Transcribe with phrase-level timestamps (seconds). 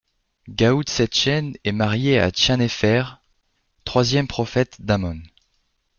[0.49, 3.03] Gaoutsechen est mariée à Tjanéfer,
[3.85, 5.21] troisième prophète d'Amon.